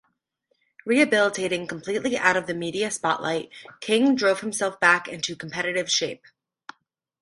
[0.83, 3.51] Rehabilitating completely out of the media spotlight,
[3.81, 6.23] King drove himself back into competitive shape.